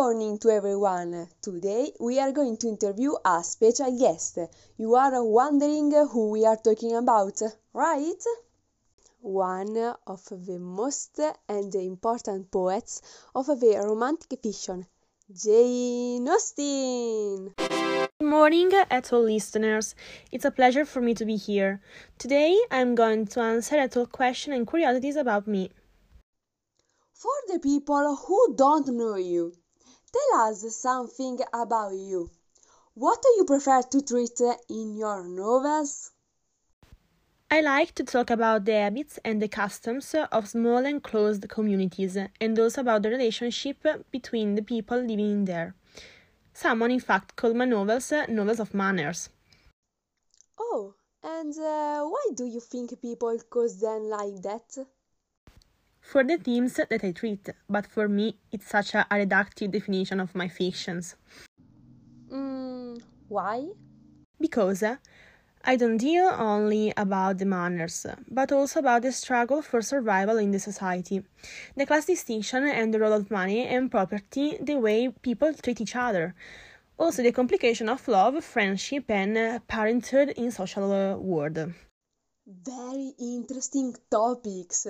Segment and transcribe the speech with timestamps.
[0.00, 1.28] morning to everyone.
[1.42, 4.38] Today we are going to interview a special guest.
[4.78, 7.38] You are wondering who we are talking about,
[7.74, 8.24] right?
[9.20, 13.02] One of the most and important poets
[13.34, 14.86] of the romantic fiction,
[15.30, 17.52] Jane Austen.
[17.58, 19.94] Good morning at all listeners.
[20.32, 21.82] It's a pleasure for me to be here.
[22.16, 25.72] Today I'm going to answer at all questions and curiosities about me.
[27.12, 29.52] For the people who don't know you,
[30.12, 32.30] tell us something about you.
[32.94, 36.12] What do you prefer to treat in your novels?
[37.50, 42.16] I like to talk about the habits and the customs of small and closed communities
[42.16, 45.74] and also about the relationship between the people living in there.
[46.54, 49.30] Someone, in fact, called my novels novels of manners.
[50.60, 54.78] Oh, and uh, why do you think people call them like that?
[56.10, 60.34] For the themes that I treat, but for me it's such a, reductive definition of
[60.34, 61.14] my fictions.
[62.28, 63.68] Mm, why?
[64.40, 64.96] Because uh,
[65.64, 70.50] I don't deal only about the manners, but also about the struggle for survival in
[70.50, 71.22] the society,
[71.76, 75.94] the class distinction and the role of money and property, the way people treat each
[75.94, 76.34] other,
[76.98, 81.72] also the complication of love, friendship, and uh, parenthood in social uh, world.
[82.46, 84.88] Very interesting topics.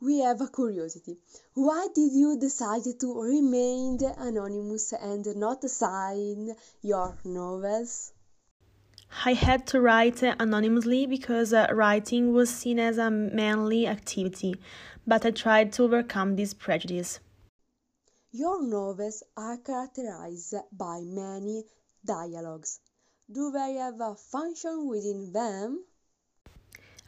[0.00, 1.18] We have a curiosity.
[1.54, 8.12] Why did you decide to remain anonymous and not sign your novels?
[9.24, 14.54] I had to write anonymously because uh, writing was seen as a manly activity,
[15.06, 17.20] but I tried to overcome this prejudice.
[18.32, 21.64] Your novels are characterized by many
[22.04, 22.80] dialogues.
[23.30, 25.84] Do they have a function within them?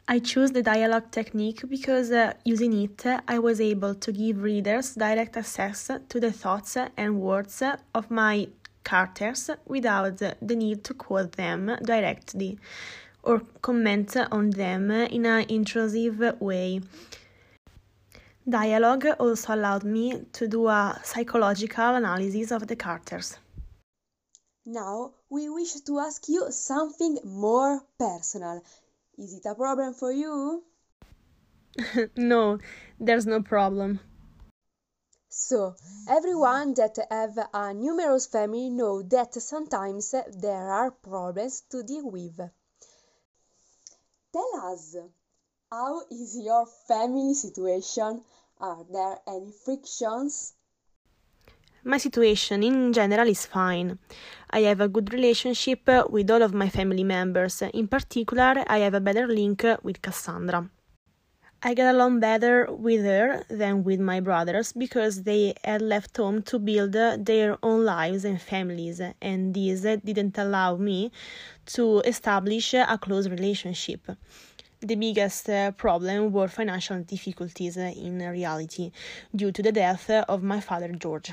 [0.07, 4.93] I chose the dialogue technique because uh, using it, I was able to give readers
[4.93, 7.63] direct access to the thoughts and words
[7.95, 8.47] of my
[8.83, 12.59] characters without the need to quote them directly
[13.23, 16.81] or comment on them in an intrusive way.
[18.47, 23.39] Dialogue also allowed me to do a psychological analysis of the characters.
[24.67, 28.61] Now we wish to ask you something more personal.
[29.17, 30.63] Is it a problem for you?
[32.17, 32.59] no,
[32.99, 33.99] there's no problem.
[35.29, 35.75] So,
[36.07, 42.39] everyone that have a numerous family know that sometimes there are problems to deal with.
[44.33, 44.95] Tell us,
[45.71, 48.23] how is your family situation?
[48.59, 50.53] Are there any frictions?
[51.87, 53.99] My situation in general is fine.
[54.49, 57.61] I have a good relationship with all of my family members.
[57.61, 60.67] In particular, I have a better link with Cassandra.
[61.61, 66.41] I get along better with her than with my brothers because they had left home
[66.49, 71.11] to build their own lives and families, and this didn't allow me
[71.67, 74.09] to establish a close relationship.
[74.79, 78.91] The biggest uh, problem were financial difficulties in reality
[79.35, 81.31] due to the death of my father George.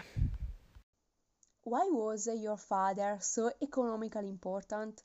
[1.65, 5.05] Why was your father so economically important?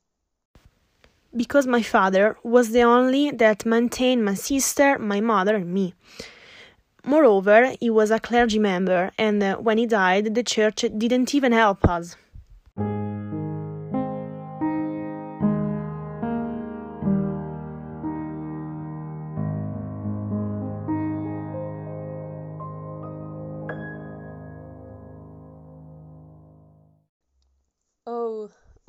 [1.36, 5.94] Because my father was the only that maintained my sister, my mother, and me.
[7.06, 11.52] Moreover, he was a clergy member, and uh, when he died, the church didn't even
[11.52, 12.16] help us.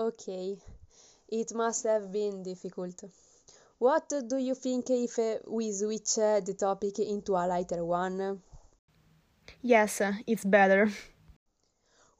[0.00, 0.56] Okay,
[1.28, 3.02] it must have been difficult.
[3.78, 8.40] What do you think if we switch the topic into a lighter one?
[9.60, 10.90] Yes, it's better.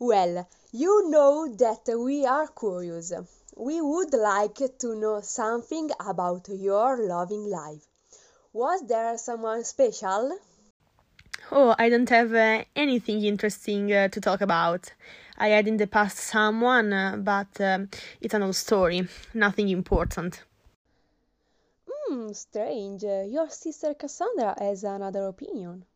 [0.00, 3.12] Well, you know that we are curious.
[3.56, 7.86] We would like to know something about your loving life.
[8.52, 10.36] Was there someone special?
[11.50, 14.92] Oh, I don't have uh, anything interesting uh, to talk about.
[15.38, 17.88] I had in the past someone, uh, but um,
[18.20, 20.44] it's an old story, nothing important.
[21.88, 23.02] Hmm, strange.
[23.02, 25.86] Your sister Cassandra has another opinion.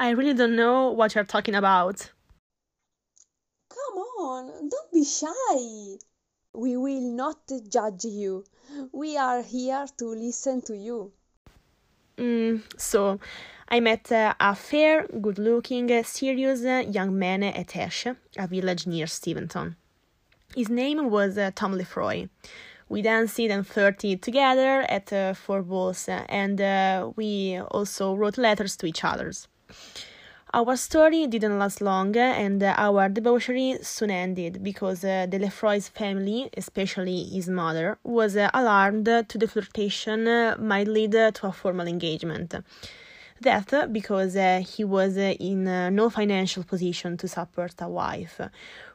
[0.00, 2.10] I really don't know what you're talking about.
[3.68, 5.98] Come on, don't be shy.
[6.58, 7.38] We will not
[7.68, 8.44] judge you.
[8.90, 11.12] We are here to listen to you.
[12.16, 13.20] Mm, so,
[13.68, 18.48] I met uh, a fair, good looking, uh, serious uh, young man at Ashe, a
[18.48, 19.76] village near Steventon.
[20.56, 22.28] His name was uh, Tom Lefroy.
[22.88, 28.76] We danced and flirted together at uh, four balls, and uh, we also wrote letters
[28.78, 29.30] to each other.
[30.54, 36.48] Our story didn't last long, and our debauchery soon ended because uh, the Lefroy's family,
[36.56, 41.86] especially his mother, was uh, alarmed to the flirtation uh, might lead to a formal
[41.86, 42.54] engagement.
[43.42, 48.40] That because uh, he was uh, in uh, no financial position to support a wife.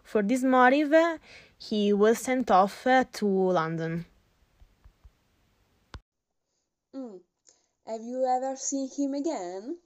[0.02, 1.20] For this motive,
[1.60, 4.06] he was sent off to London.
[6.96, 7.20] Mm.
[7.86, 9.78] Have you ever seen him again?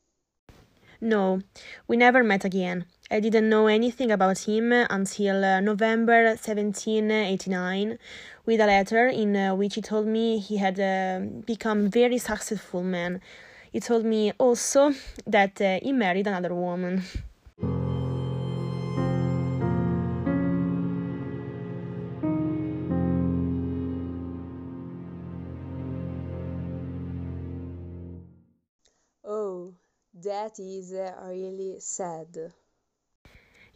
[0.99, 1.41] No,
[1.87, 2.85] we never met again.
[3.11, 7.99] I didn't know anything about him until uh, November 1789,
[8.45, 12.81] with a letter in uh, which he told me he had uh, become very successful
[12.81, 13.21] man.
[13.71, 14.93] He told me also
[15.27, 17.03] that uh, he married another woman.
[30.23, 32.53] that is uh, really sad.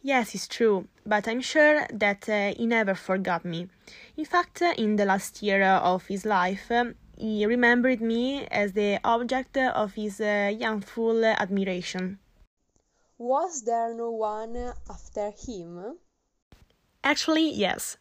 [0.04, 3.68] Yes, it's true, but I'm sure that uh, he never forgot me.
[4.16, 8.98] In fact, in the last year of his life, um, he remembered me as the
[9.04, 12.18] object of his uh, youthful admiration.
[13.16, 15.98] Was there no one after him?
[17.04, 17.96] Actually, yes.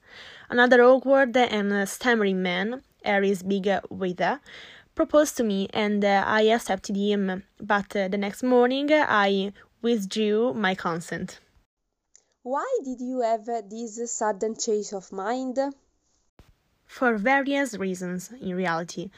[0.50, 4.40] Another awkward and stammering man, Harry's big Wither,
[4.96, 10.54] proposed to me and uh, I accepted him, but uh, the next morning I withdrew
[10.54, 11.40] my consent.
[12.44, 15.60] Why did you have this sudden change of mind?
[16.86, 19.12] For various reasons, in reality.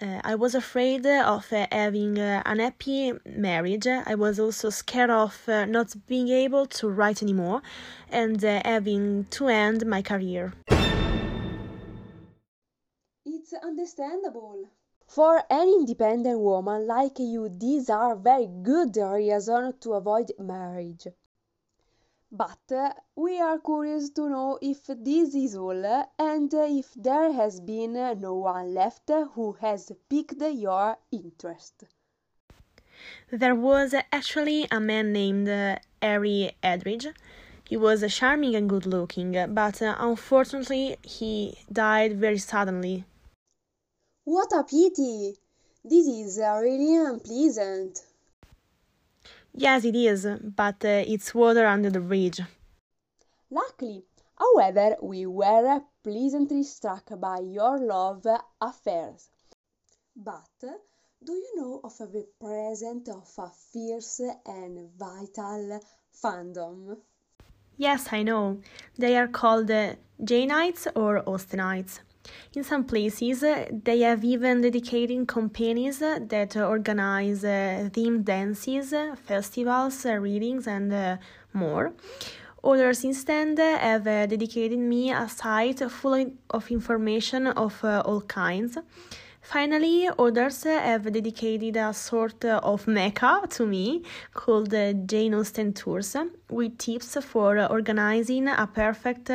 [0.00, 3.86] Uh, I was afraid of uh, having uh, an happy marriage.
[3.86, 7.62] I was also scared of uh, not being able to write anymore
[8.10, 10.54] and uh, having to end my career.
[13.24, 14.68] It's understandable.
[15.14, 21.06] For an independent woman like you, these are very good reasons to avoid marriage.
[22.30, 25.84] But uh, we are curious to know if this is all
[26.18, 31.84] and if there has been no one left who has piqued your interest.
[33.30, 37.12] There was actually a man named uh, Harry Edridge.
[37.68, 43.04] He was charming and good looking, but uh, unfortunately he died very suddenly.
[44.24, 45.36] What a pity!
[45.84, 48.04] This is really unpleasant.
[49.52, 52.40] Yes, it is, but uh, it's water under the bridge.
[53.50, 54.04] Luckily,
[54.38, 58.24] however, we were pleasantly struck by your love
[58.60, 59.28] affairs.
[60.14, 60.60] But
[61.24, 65.80] do you know of the presence of a fierce and vital
[66.14, 66.96] fandom?
[67.76, 68.60] Yes, I know.
[68.96, 71.98] They are called uh, Janeites or Austenites.
[72.54, 80.66] In some places, they have even dedicated companies that organize uh, themed dances, festivals, readings,
[80.66, 81.16] and uh,
[81.52, 81.92] more.
[82.62, 88.78] Others instead have uh, dedicated me a site full of information of all kinds.
[89.40, 94.02] Finally, others have dedicated a sort of mecca to me
[94.32, 94.72] called
[95.06, 96.14] Jane Austen Tours
[96.48, 99.28] with tips for organizing a perfect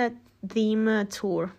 [0.47, 1.51] theme tour.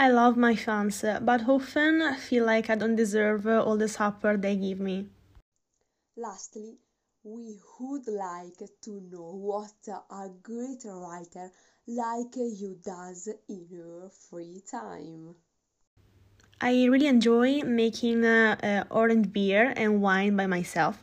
[0.00, 4.56] I love my fans, but often feel like I don't deserve all the support they
[4.56, 5.10] give me.
[6.16, 6.78] Lastly,
[7.22, 11.52] we would like to know what a great writer
[11.86, 15.34] like you does in your free time.
[16.62, 20.98] I really enjoy making uh, uh, orange beer and wine by myself.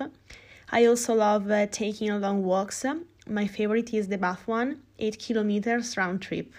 [0.71, 2.83] I also love uh, taking long walks.
[3.27, 6.51] My favorite is the Bath one, 8 kilometers round trip.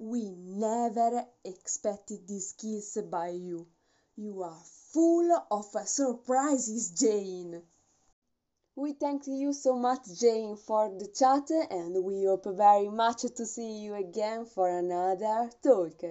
[0.00, 3.68] We never expected these kiss by you.
[4.16, 4.60] You are
[4.92, 7.62] full of surprises, Jane.
[8.74, 13.46] We thank you so much, Jane, for the chat, and we hope very much to
[13.46, 16.02] see you again for another talk.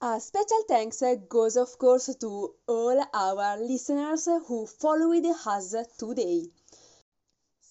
[0.00, 6.46] A special thanks goes, of course, to all our listeners who followed us today.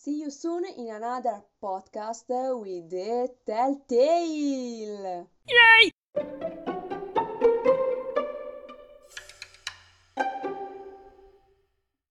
[0.04, 5.30] See you soon in another podcast with the Telltale.
[5.48, 6.73] Yay!